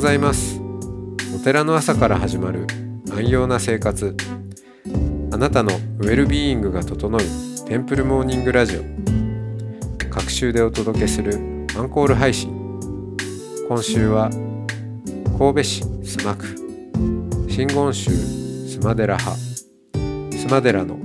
[0.00, 0.58] ございます。
[1.36, 2.66] お寺の朝から始まる
[3.10, 4.16] 安養な生活。
[5.30, 7.20] あなたのウェルビーイングが整う
[7.68, 8.80] テンプルモーニングラジオ。
[10.08, 11.34] 各週でお届けする
[11.76, 12.50] アンコール配信。
[13.68, 14.30] 今週は
[15.38, 16.46] 神戸市須磨区。
[17.50, 19.38] 真言宗須磨寺派。
[20.30, 20.98] 須磨寺の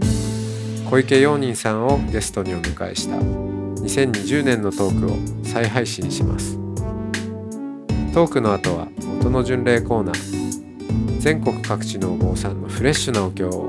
[0.89, 3.17] 小池陽人さんをゲストにお迎えした。
[3.17, 6.64] 2020年のトークを再配信します。
[8.15, 8.87] トークの後は
[9.17, 11.19] 元の巡礼コーナー。
[11.19, 13.67] 全国各地のお坊さんのフレッシュなお経を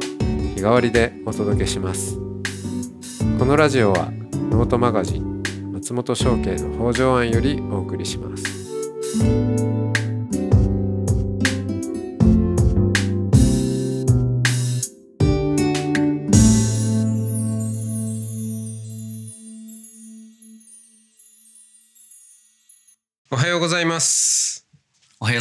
[0.54, 2.16] 日替わりでお届けします。
[3.40, 4.12] このラジオは
[4.52, 9.65] ノートマガジン松本商家の北条庵よりお送りします。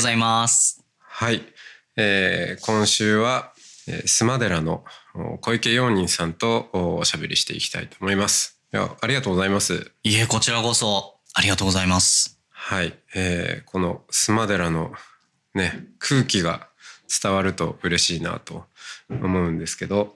[0.05, 0.85] ざいます。
[0.99, 1.41] はい、
[1.95, 3.53] えー今週は、
[3.87, 4.83] えー、須磨寺の
[5.15, 12.39] お小池陽人さんとおおしゃべりしていきたいと思いますいやありがとうございますいえ、こちらこそ、ありがとうございます。
[12.49, 14.91] はい、えーこの須磨寺の
[15.55, 16.67] ね空気が
[17.23, 18.65] 伝わると嬉しいなと
[19.09, 20.15] 思うんですけど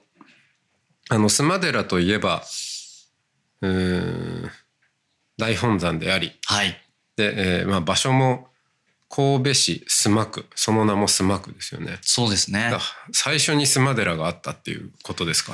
[1.09, 2.43] あの須磨寺といえば
[3.61, 4.51] うーん
[5.37, 6.77] 大本山でありはい。
[7.15, 8.49] で、えーまあ、場所も
[9.09, 12.79] 神戸市須磨区その名も須磨区ですよねそうですねあ。
[13.11, 15.53] 最初に須磨寺があったっていうことですか？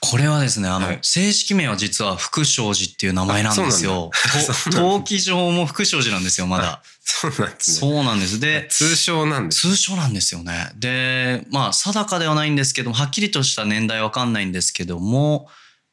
[0.00, 4.10] これはですね、あの、はい正式名は実は福祥寺っていう名前なんですよ。
[4.14, 6.82] あそうなんだと登記上も福祥寺なんですよ、まだ。
[7.02, 8.38] そうなんですねそうなんです。
[8.38, 10.70] で、通称なんです通称なんですよね。
[10.76, 15.48] で、まあ、定かではないんですけども、はっきりとした年代わかんないんですけども、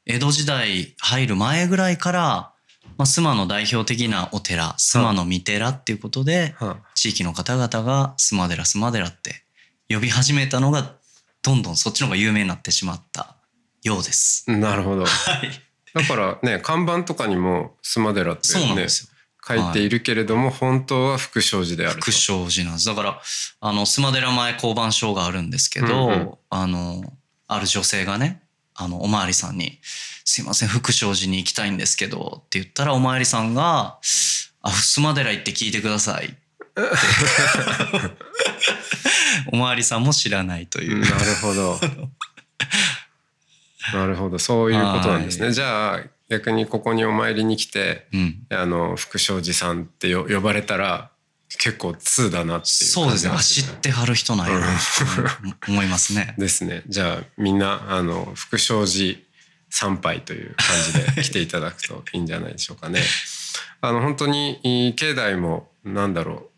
[0.06, 2.52] 江戸時代入る前ぐらいから、
[2.98, 9.44] まあ、須磨の代表的なお寺、須磨の御寺っていうことで、は地域の方々が須磨寺須磨寺って
[9.90, 10.96] 呼び始めたのが
[11.42, 13.36] どんどんそっちの方が有名になってしまった
[13.84, 14.46] ようです。
[14.48, 15.62] あ、なるほど はい。
[15.94, 19.10] だからね看板とかにも須磨寺ってねそうなんですよ。
[19.48, 22.88] 書いているけれども、本当は福祥寺であると福祥寺なんです。
[22.88, 23.22] だから、
[23.60, 27.14] あの、須磨寺前交番所があるんですけど、うんうんあの、
[27.48, 28.42] ある女性がね、
[28.76, 29.80] あの、おまわりさんに、
[30.24, 34.00] すいません、福祥寺に行きたいんですけど、って言ったら、おまわりさんが、
[34.62, 36.36] あ、須磨寺行って聞いてください。
[39.52, 41.00] おまわりさんも知らないという。
[41.00, 41.80] なるほど
[43.94, 46.00] なるほどそういうことなんですねはいじゃあ
[46.30, 48.48] 逆にここにお参りに来てうん。
[48.50, 51.12] あの福祥寺さんってよ呼ばれたら
[51.58, 53.34] 結構通だなっていうそうですね。
[53.36, 56.36] あ、知ってはる人なんやな、と思いますね。
[56.40, 59.18] ですねじゃあみんなあの福祥寺
[59.70, 63.02] 参拝という感じで 来ていただくといいんじゃないでしょうかね。
[63.82, 66.55] あの本当に境内もなんだろう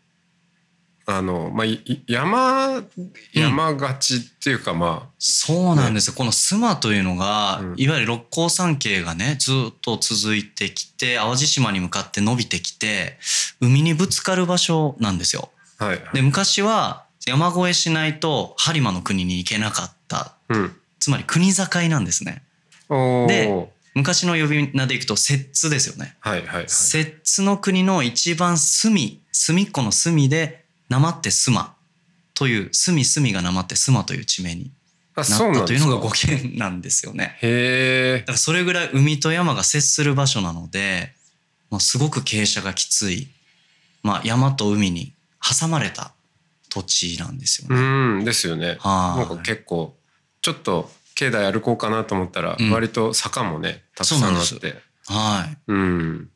[1.10, 2.84] あの、まあ、い山
[3.32, 6.14] 山がちっていうか、まあそうなんですよ。
[6.14, 13.16] この須磨というのが、うんいわゆる六甲山系がね、ずっと続いてきて、淡路島に向かって伸びてきて、
[13.58, 15.48] 海にぶつかる場所なんですよ。
[15.78, 20.34] はいで、昔は山越えしないと播磨の国に行けなかった。
[20.50, 22.42] うんつまり国境なんですね。
[22.90, 26.16] で昔の呼び名でいくと摂津ですよね。
[26.20, 31.74] はいはいはい摂津の国の一番隅、隅っこの隅で、なまって須磨
[32.34, 34.70] という、隅々がなまって須磨という地名に
[35.14, 37.36] あなったというのが語源なんですよね。
[37.42, 38.20] へえ。
[38.20, 41.12] だからそれぐらい海と山が接する場所なので、
[41.70, 43.28] まあ、すごく傾斜がきつい、
[44.02, 46.12] まあ、山と海に挟まれた
[46.70, 48.22] 土地なんですようね。
[48.22, 48.76] んですよね。
[48.80, 49.28] はい。
[49.28, 49.96] なんか結構
[50.40, 52.70] ちょっと境内歩こうかなと思ったら、うん。
[52.70, 54.76] 割と坂もねたくさんあって。
[55.06, 55.58] はい。
[55.66, 56.30] うん、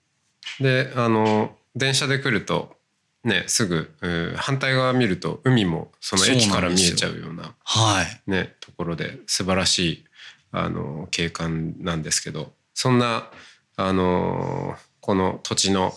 [0.61, 2.77] であの電車で来ると
[3.25, 8.31] ねすぐ、うん反対側見ると海もその駅から見えちゃうようなはい。
[8.31, 10.05] ねところで素晴らしい
[10.51, 13.31] あの景観なんですけどそんな
[13.77, 15.93] あのこの土地の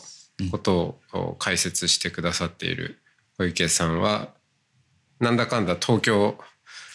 [0.51, 2.99] ことを解説してくださっている
[3.37, 4.29] 小池さんは
[5.19, 6.37] なんだかんだ東京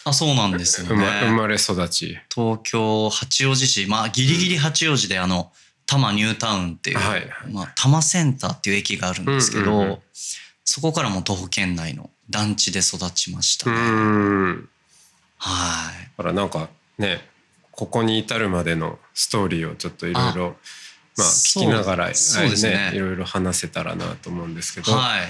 [0.03, 1.31] あ、そうなんですよ生ま,、生ね。
[1.31, 5.51] まれ育ち東京八王子市、まあ、ギリギリ八王子であの、
[5.91, 9.97] 多摩ニュータウンっていう、はいまあ、多摩センターっていう駅があるんですけど、うんうんうん
[10.63, 13.79] そこからも徒歩圏内の団地で育ちましたうね。
[13.79, 14.69] ん
[15.37, 16.11] はい。
[16.17, 17.19] だからなんかね
[17.71, 20.55] ここに至るまでのストーリーをちょっといろいろ
[21.17, 25.21] まあ聞きながらそうですねいろいろ話せたらなと思うんですけど、はい。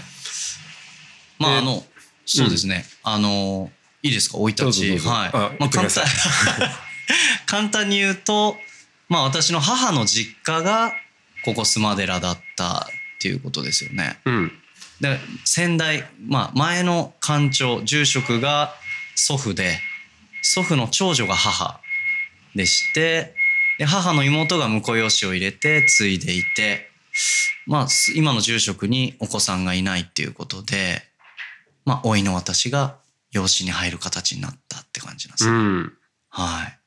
[1.40, 1.84] まあ、であの、
[2.26, 2.84] そうですね。
[3.02, 3.72] あの、
[4.04, 5.00] いいですか、生い立ち。
[5.00, 5.70] はい。
[5.70, 6.08] 簡単い、
[7.48, 8.58] 簡単に言うと、
[9.12, 10.94] まあ、私の母の実家が、
[11.44, 12.86] ここ須磨寺だったっ
[13.20, 14.20] ていうことですよね。
[14.26, 14.52] うん
[15.02, 18.76] で先代、まあ、前の館長住職が
[19.16, 19.80] 祖父で
[20.44, 21.82] 祖父の長女が母
[22.56, 23.34] でして
[23.80, 26.92] で母の妹が婿養子を入れて継いでいて
[27.66, 31.02] まあ今の住職にお子さんがいないっていうことで
[31.84, 32.98] まあ老いの私が
[33.32, 35.94] 養子に入る形になったって感じなんですよ、うん。
[36.30, 36.81] はいだ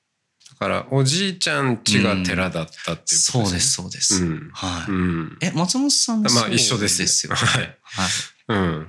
[0.65, 3.45] から、おじいちゃん家が寺だったっていうことですね。
[3.45, 4.51] そうですそうです、うん。
[4.53, 5.39] はい、うん。
[5.43, 7.79] え松本さんもまあ一緒ですねですよ、はい。
[7.83, 8.09] はい、
[8.49, 8.89] うん。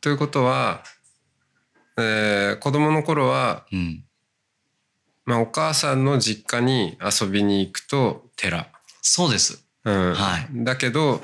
[0.00, 0.82] ということは、
[1.96, 4.04] えー子供の頃は、うん
[5.24, 8.68] まあ、お母さんの実家に遊びに行くと寺。
[9.00, 11.20] そうですうんはいだけど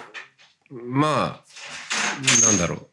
[0.71, 2.88] まあなんだろう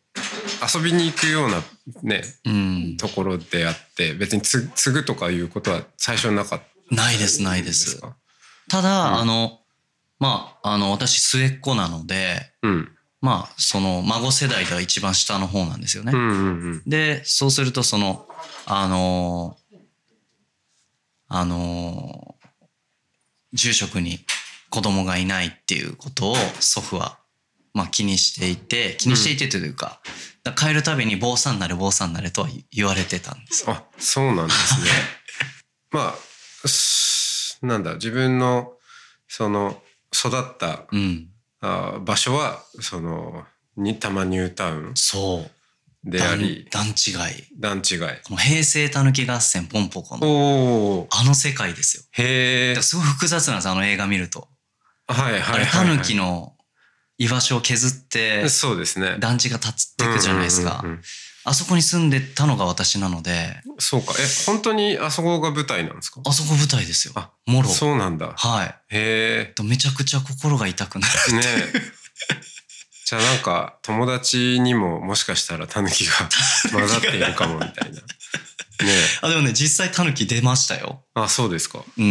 [0.73, 1.61] 遊びに行くような
[2.03, 2.97] ねうん。
[2.97, 6.95] ところであって別につ継ぐとかいうことは最初なかった。
[6.95, 8.15] ないですないでですか？
[8.69, 9.17] ただ、うん。
[9.19, 9.59] あの
[10.19, 12.91] まああの私末っ子なのでうん。
[13.21, 16.31] まあその孫世代では一番下の方なんですよね、うんう
[16.75, 16.83] ん。
[16.85, 18.27] でそうするとその
[18.67, 19.57] あの
[21.27, 22.35] あの
[23.53, 24.19] 住職に
[24.69, 27.17] 子供がいないっていうことを祖父は
[27.73, 30.01] まあ気にしていて気にしていてというか,、
[30.45, 33.67] だから帰るたびに坊さんなれ坊さんなれとは言われてたんです。
[33.67, 33.73] よ。
[33.73, 34.89] あそうなんですね。
[35.91, 38.73] まあすなんだ自分の
[39.27, 39.81] その
[40.13, 41.29] 育ったうん、
[41.61, 43.43] あ場所はその
[43.75, 45.51] 新多摩ニュータウンそう。
[46.09, 46.67] であり。
[46.69, 52.03] 段段違い段違いこの平成たぬき合戦ポンポコのあの世界ですよ。
[52.11, 54.47] へえすごい複雑なんですあの映画見ると。
[55.07, 56.54] はいはいはい、あれタヌキの
[57.17, 59.17] 居場所を削ってそうですね。
[59.19, 60.81] 団地が立つっていくじゃないですか。
[60.83, 61.01] うんうんうん
[61.47, 63.61] あそこに住んでたのが私なので。
[63.67, 64.15] うんそうか。
[64.19, 66.21] え本当にあそこが舞台なんですか？
[66.25, 67.13] あそこ舞台ですよ。
[67.15, 68.33] あもろそうなんだ。
[68.35, 68.75] はい。
[68.89, 71.13] へめちゃくちゃ心が痛くなる。
[71.29, 71.41] えね
[71.75, 71.81] え。
[73.05, 76.13] じゃあなんか友達にももしかしたらタヌキが
[76.73, 77.97] 混ざっているかもみたいな。
[77.97, 78.01] ね
[78.81, 79.03] え。
[79.21, 81.03] あでもね実際タヌキ出ましたよ。
[81.13, 81.83] あそうですか。
[81.95, 82.07] うん、う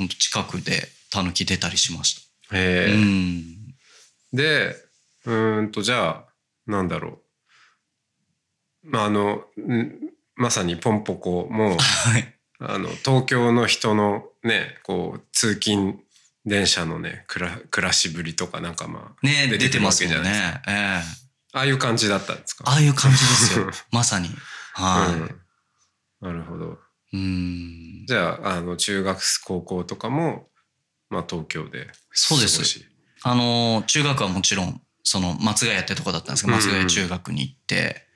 [0.00, 0.08] ーん。
[0.08, 2.16] 近くでタヌキ出たりしまし
[2.50, 3.61] た、へえ、うん
[4.32, 4.76] で
[5.24, 6.32] うーんとじゃあ
[6.66, 7.20] なんだろ
[8.84, 8.90] う。
[8.90, 10.00] まああのん
[10.34, 12.34] まさにポンポコも はい。
[12.58, 16.00] あの東京の人のねこう通勤
[16.46, 20.62] 電車のね暮ら暮らしぶりとかなんかまあね出てますもん出てるわけじゃないね。
[20.68, 21.02] ええ。
[21.54, 22.64] ああいう感じだったんですか？
[22.66, 23.70] ああいう感じですよ。
[23.92, 24.30] まさに。
[24.74, 25.40] はい、うん、
[26.22, 26.78] なるほど。
[27.12, 28.06] うん。
[28.06, 30.48] じゃああの中学高校とかも、
[31.10, 32.91] まあ、東京でそうです
[33.24, 38.06] あの中学はもちろんその松ヶ谷ってとこだったんですけど松ヶ谷中学に行って、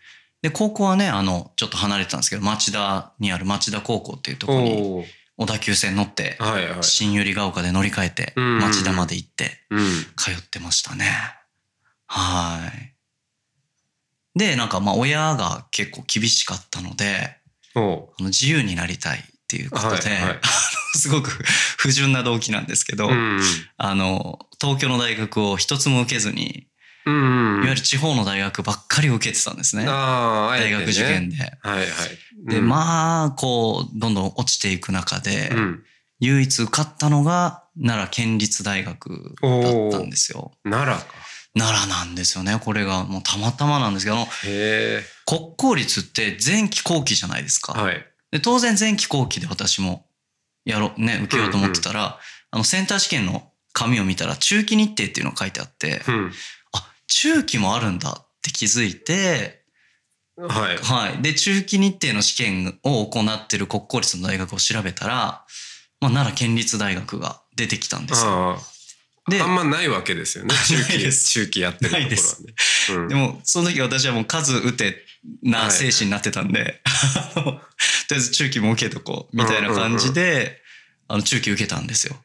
[0.42, 5.04] で高校はねあのちょっと離れてたんですけど町田にある町田高校っていうところに
[5.36, 6.82] 小田急線乗ってはいはい。
[6.82, 9.80] 新百合ヶ丘で乗り換えて町田まで行ってうん。
[10.16, 11.06] 通ってましたね。
[12.06, 12.70] は
[14.34, 14.38] い。
[14.38, 17.38] でなんかまあ親が結構厳しかったので
[17.74, 20.40] おあの自由になりたいっていうことで、はい はい
[20.96, 21.30] すごく
[21.76, 23.40] 不純な動機なんですけど、うん
[23.76, 26.68] あの東京の大学を一つも受けずに
[27.04, 29.82] うんいわゆる地方の大学ばっかり受けてたんですね。
[29.84, 31.36] ね大学受験で。
[31.36, 31.86] はいはい
[32.44, 35.82] で、あまあ、こう、どんどん落ちていく中で、うん、
[36.20, 40.52] 唯一受かったのが奈良県立大学だったんですよ。
[40.64, 41.14] 奈良か
[41.58, 42.60] 奈良なんですよね。
[42.62, 44.26] これがもうたまたまなんですけど、
[45.24, 47.74] 国公立って前期後期じゃないですか。
[47.78, 50.06] えはいで当然前期後期で私も
[50.64, 52.18] やろう、ね、受けようと思ってたら、
[52.50, 56.32] あの、センター試験の紙を見たら中期日程っていうのが書いてあって、うん。
[56.72, 59.64] あ、中期もあるんだって気づいて、
[60.36, 60.76] はい。
[60.76, 61.22] はい。
[61.22, 65.44] で、中期日程の試験を行ってる国公立の大学を調べたら、
[66.00, 68.56] まあ、奈良県立大学が出てきたんですよ。
[68.58, 68.58] あ
[69.28, 72.04] でああんまないわけですよね 中期中期やってるところはね。
[72.04, 72.44] ないです。
[72.92, 73.08] うん。
[73.08, 75.04] でも、その時私はもう数打て
[75.42, 77.60] な精神になってたんで、あのと
[78.10, 80.60] りあえず中期も受けとこう、みたいな感じで、
[81.08, 82.16] あの、中期受けたんですよ。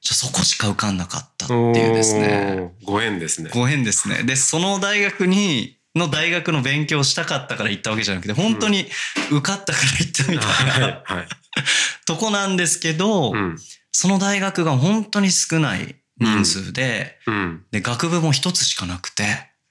[0.00, 2.74] じゃあそこしか受かんなかったっていうですね。
[2.84, 4.22] ご縁ですねご縁ですね。
[4.22, 8.86] で、その大学に、の大学の勉強をしたかったから行ったわけじゃなくて、本当に
[9.30, 11.28] 受かったから行ったみたいはいなはい
[12.04, 13.58] とこなんですけど、うん
[13.98, 19.24] その大学が本当に少ない人数で、うんで、学部も一つしかなくて、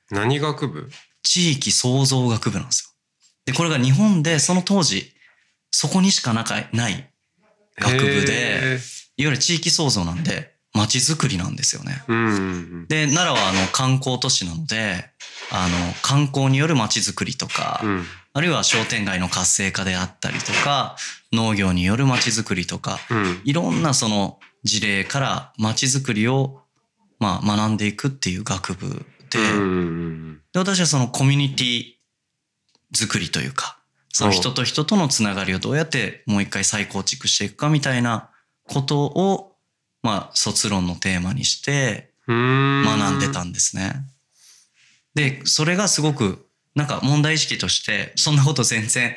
[0.10, 0.89] 何学部？
[1.22, 2.89] 地域創造学部なんですよ。
[3.45, 5.13] で、これが日本でその当時、
[5.77, 7.10] そこにしかなかない
[7.77, 8.79] 学部で、へ
[9.17, 12.01] いわゆる地域創造なんで、街づくりなんですよね。
[12.08, 12.25] ーうん。
[12.27, 12.29] う
[12.84, 15.10] んで、奈良はあの観光都市なので、
[15.51, 18.05] あの観光による街づくりとか、うん。
[18.32, 20.96] あるいは商店街の活性化であったりとか、
[21.34, 23.41] 農業による街づくりとか、うん。
[23.44, 26.62] いろんなその事例から街づくりを
[27.20, 31.84] まあ学んでいくっていう学部て、うんうんで私はそのコミュニティ
[32.94, 33.77] 作りというか、
[34.15, 38.29] その人と人とのつながりをどうやってもう一回再構築していくかみたいな
[38.63, 39.57] ことを、
[40.03, 42.84] まあ、卒論のテーマにしてうん。
[42.84, 44.05] 学んでたんですね。
[45.13, 46.45] で、それがすごく、
[46.75, 49.15] なんか問題意識として、そんなこと全然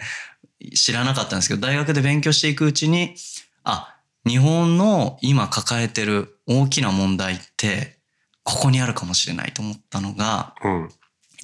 [0.75, 3.15] 知らなかったんですけど、大学で勉強していくうちに、
[3.63, 7.99] あ、日本の今抱えてる大きな問題って、
[8.43, 10.89] ここにあるかもしれないと思ったのが、うん。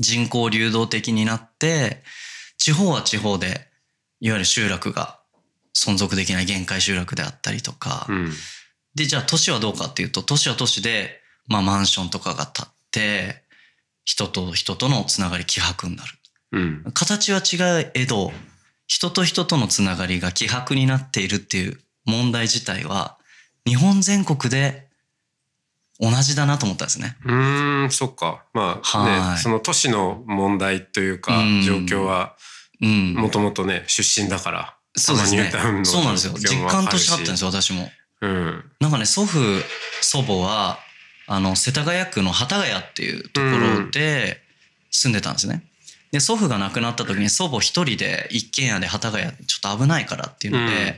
[0.01, 2.03] 人口流動的になって、
[2.57, 3.69] 地方は地方で、
[4.21, 5.21] いわゆる集落が
[5.75, 8.33] 存続できない限界集落であったりとか、うん。
[8.95, 13.45] で、じゃあ都市はどうかっていうと、都市は都市で、まあマンションとかが建って、
[14.05, 16.11] 人と人とのつながり希薄になる。
[16.53, 16.85] うん。
[16.93, 18.33] 形は違う江戸、
[18.87, 23.19] 人と人とのつながりが希薄になっているっていう問題自体は、
[23.67, 24.84] 日本全国で
[26.01, 27.17] 同じだなと思ったんですね。
[27.25, 28.45] うーん、そっか。
[28.53, 32.35] まあはいね、その都市の問題というかうん、状況は、
[32.81, 33.15] うん。
[33.15, 34.77] もともとね、出身だから。
[34.97, 35.51] そうですね
[35.85, 36.35] そうなんですよ。
[36.35, 37.89] 実感としてあったんですよ、私も。
[38.21, 38.65] うん。
[38.81, 39.39] なんかね、祖父、
[40.01, 40.79] 祖母は、
[41.27, 44.41] あの、世田谷区の幡ヶ谷っていうところで
[44.91, 45.65] 住んでたんですね。
[46.13, 50.95] で、祖父が亡くなった時に祖母一人で一軒家で幡ヶ谷ちょっと危ないからっていうので、うん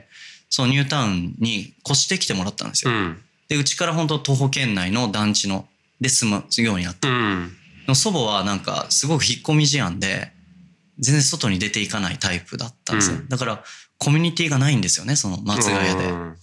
[0.49, 2.93] そのニュータウンに越してきてもらったんですよ。
[2.93, 3.23] うん。
[3.49, 5.67] で、うちから本当徒歩圏内の団地の、
[6.01, 7.09] で住むようになった。
[7.09, 7.49] うん。
[7.87, 10.33] でも祖母はなんかすごく引っ込み思案で、
[10.99, 13.17] 全然外に出ていかないタイプだったんですよ。
[13.17, 13.65] うんだから、
[13.99, 16.11] コミュニティがないんですよね、その松ヶ谷で。
[16.11, 16.37] うん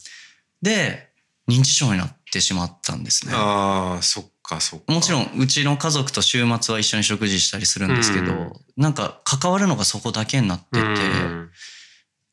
[0.64, 1.10] で、
[1.50, 3.34] 認知症になってしまったんですね。
[3.36, 4.94] ああ、そっか、そっか。
[4.94, 11.50] もちろん、うちの家族と週末は一緒に食事したりするんですけど、うんなんか関わるのがそこだけになってて、うん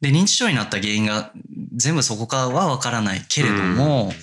[0.00, 1.32] で、認知症になった原因が
[1.74, 4.14] 全部そこかはわからないけれども、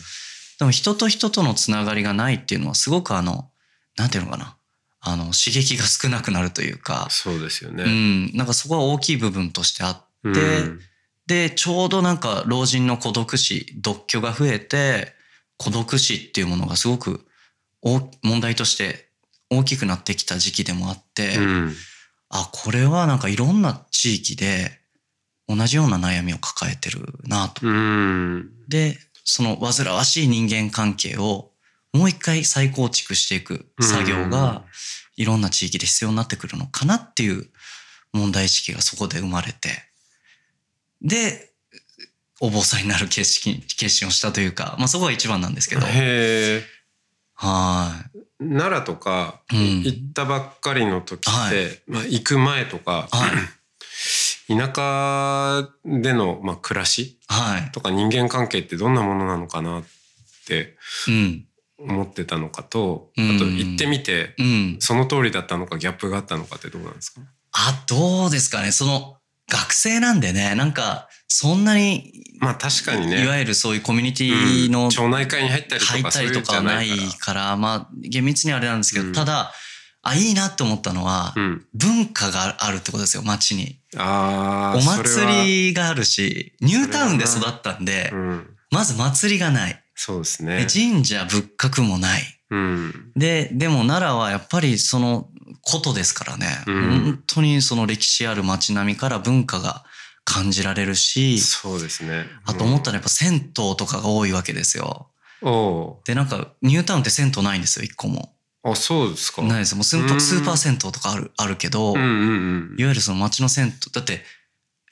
[0.59, 3.49] でも人と人とのつながりがないっていうのはすごくあの、
[3.95, 4.57] なんていうのかな、
[4.99, 7.83] あの、刺激が少なくなるというか、そうですよね。
[7.83, 10.79] うん、なんかそこは大きい部分としてあって、うん
[11.27, 15.13] で、ちょうどなんか老人の孤独死、独居が増えて、
[15.57, 17.27] 孤独死っていうものがすごく
[17.81, 19.09] 大問題として
[19.49, 21.73] 大きくなってきた時期でもあって、うん。
[22.29, 24.79] あ、これはなんかいろんな地域で
[25.49, 27.67] 同じような悩みを抱えてるなと。
[27.67, 28.49] うん。
[28.69, 28.97] で、
[29.29, 31.51] その煩わしい人間関係を
[31.91, 34.63] もう一回再構築していく作業が
[35.17, 37.45] いろんな地域で必要になってくるのかなっていう
[38.13, 39.69] 問題意識がそこで生まれて、
[41.01, 41.51] で、
[42.39, 45.81] お坊さんになる決心、決心をしたというか、まあそこが一番なんですけど。
[45.81, 45.89] は
[48.39, 53.31] 奈良とかうん行ったばっかりの時はって、まあ行く前とかい。、はい。
[54.47, 57.71] 田舎でのまあ暮らしはい。
[57.71, 59.83] とか人間関係ってどんなものなのかなっ
[60.47, 60.77] て
[61.07, 61.43] うん。
[61.79, 64.77] 思ってたのかと、うんあと行ってみてうん。
[64.79, 67.21] その通りだったのかギャップがあったのかってどうなんですか？
[67.51, 68.71] あ、どうですかね。
[68.71, 69.17] その、
[69.49, 73.23] 学生なんでね、なんか、そんなに、まあ確かにね。
[73.23, 76.89] いわゆるそういうコミュニティのうん町内会に入ったりと入ったりとかはない
[77.19, 77.57] から。
[77.57, 79.53] まあ、厳密にはあれなんですけど、うんただ、
[80.03, 81.65] あ、いいなって思ったのは、うん。
[81.73, 83.79] 文化があるってことですよ、街に。
[83.97, 84.77] ああ。
[84.77, 88.47] お祭りがあるし、ニュータウンで育ったんで、うん。
[88.71, 89.83] まず祭りがない。
[89.95, 90.67] そうですでね。
[90.71, 92.21] 神社仏閣もない。
[92.51, 93.11] うん。
[93.15, 95.29] で、でも奈良はやっぱりその
[95.61, 99.83] ことですからね、うん本当にその歴史ある街並みから文化が
[100.23, 102.25] 感じられるし、そうですね。
[102.45, 105.07] あと思ったらやっぱ銭湯とかが多いわけですよ。
[106.05, 108.33] で、なんかニュータウンって銭湯ないんですよ、一個も。
[108.69, 109.41] うあ、そうですか。
[109.41, 112.83] ないですもうスーパうんースーパー銭湯とかある、あるけど、うんうんうんい。
[112.83, 114.23] わゆるその街の銭湯、だって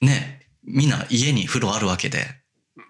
[0.01, 2.25] ね、みんな家に風呂あるわけで。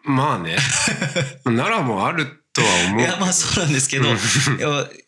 [0.04, 0.58] まあね。
[1.46, 3.02] 奈良もあるとは思う。
[3.02, 4.06] いや、まあそうなんですけど、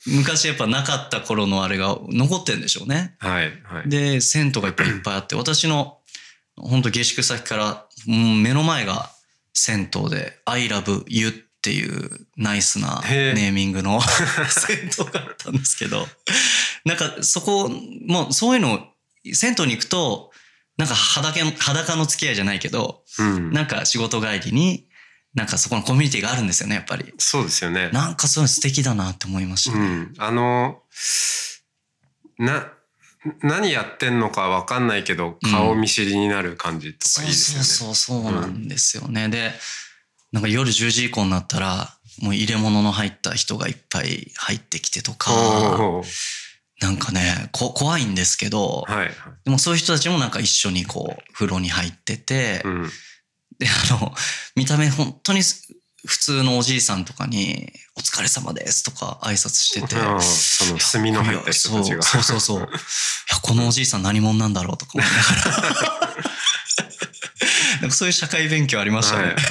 [0.06, 3.16] 昔やっぱなかった頃のあれが残ってるんでしょうね。
[3.20, 3.90] はいはい。
[3.90, 5.98] で、銭湯がいっぱいいっぱいあって、私の
[6.58, 9.12] 本当下宿先から、うん目の前が
[9.54, 14.00] 銭湯で、I love you っていうナイスなネーミングの
[14.48, 16.08] 銭湯があったんですけど、
[16.86, 17.70] なんかそこ、
[18.08, 18.88] もうそういうの、
[19.34, 20.32] 銭湯に行くと、
[20.78, 23.52] なんか裸の裸の付き合いじゃないけど、うん。
[23.52, 24.88] なんか仕事帰りに、
[25.34, 27.14] なんかそこのコミュニティがあるんですよね、やっぱり。
[27.18, 27.90] そうですよね。
[27.92, 29.86] なんかそういうの素敵だなって思いましたね。
[29.86, 30.14] うん。
[30.20, 30.84] あの、
[32.38, 32.72] な、
[33.44, 37.64] 何やってんのかわかんないけど、顔見知りになる感じとかそいういですよね。
[37.66, 39.28] そうそうそうなんですよね。
[39.28, 39.52] で、
[40.38, 45.32] なんか夜10時以降になったら、もう入れ物の入った人がいっぱい入ってきてとか、
[46.80, 49.10] なんかね、こ怖いんですけど、はいはい。
[49.46, 52.84] でもそういう人たちもなんか一緒にこう、風呂に入ってて、うん。
[53.58, 54.14] で、あの、
[54.56, 55.74] 見た目本当にす
[56.06, 59.96] 普通のおじいさんとかに、お疲れ様ですとか挨拶してて。
[60.22, 62.04] その炭の入った人たちが。
[62.04, 62.70] そうそうそうそう。
[62.70, 62.70] い
[63.32, 66.37] や、このおじいさん何者なんだろうとか思いながら。
[67.82, 69.28] なんかそういう社会勉強ありましたね。
[69.28, 69.36] はい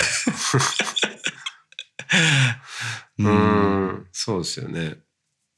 [3.19, 3.29] うう。
[3.29, 4.99] ん、そうですよね。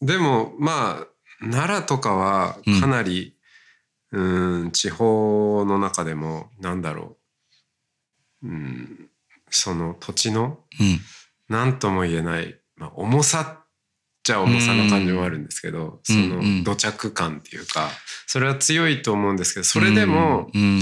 [0.01, 1.07] でも、まあ、
[1.41, 3.37] 奈良とかはかなり、
[4.13, 7.17] うん、地方の中でも、なんだろ
[8.43, 8.49] う。
[8.49, 9.09] うん、
[9.51, 11.01] その土地の、うん。
[11.49, 13.65] 何とも言えない、まあ、重さっ
[14.23, 17.91] ちゃ重さの感じもあるんですけど、うんそのうん土着感っていうか、
[18.27, 20.81] それは強いと思うんですけど、それでも、うん、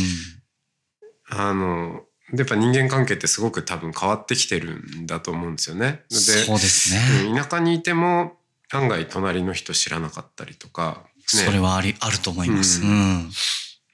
[1.29, 2.05] あの、
[2.35, 6.03] やっぱ人間関係ってすごく多分変わってきてるんだと思うんですよね。
[6.11, 7.31] でそうですね。
[7.31, 8.37] うん田舎にいても
[8.73, 12.83] 案外隣の人知らなかったりとか、ね、それはあり、あると思います。
[12.83, 13.31] ううん。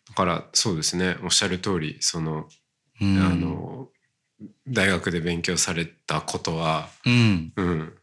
[0.08, 2.48] だからそうですねおっしゃる通りその、
[3.00, 3.18] うん。
[3.18, 3.88] あの
[4.66, 7.52] 大学で勉強されたことは、うん。
[7.56, 7.94] うん、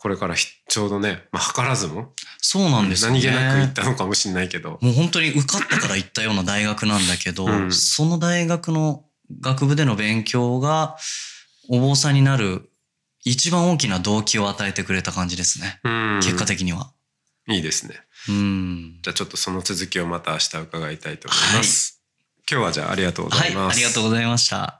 [0.00, 3.20] これからひちょうどね、まあ、図らずも、そうなんですよね。
[3.20, 9.04] 何気なく行ったのかもしれないけど、もう本当に受かったから行ったような大学なんだけど、うんその大学の
[9.42, 10.96] 学部での勉強が
[11.68, 12.70] お坊さんになる
[13.24, 15.80] 一番大きな動機を与えてくれた感じですね。
[15.84, 16.92] うん、結果的には。
[17.46, 17.96] いいですね
[18.28, 18.98] うん。
[19.02, 22.00] じゃあちょっとその続きをまた明日伺いたいと思います、
[22.50, 24.79] 今日はじゃあありがとうござはいい、ます、ありがとうございました。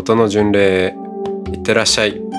[0.00, 0.94] 音の巡礼
[1.52, 2.29] いってらっしゃい。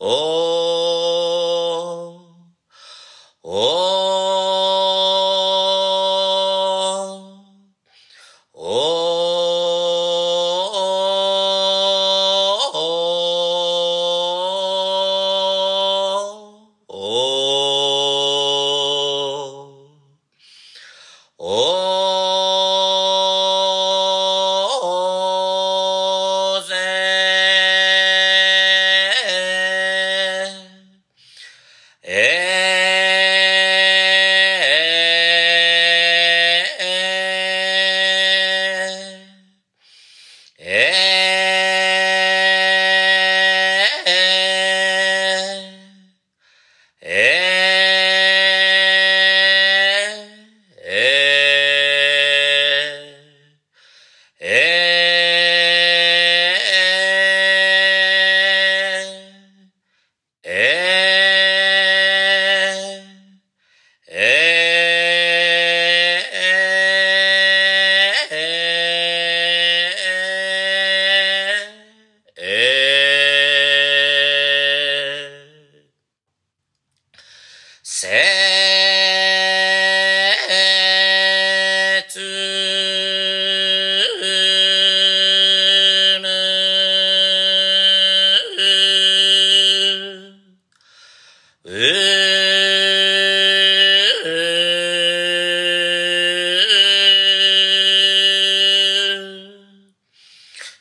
[0.00, 0.33] お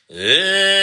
[0.10, 0.83] Eh.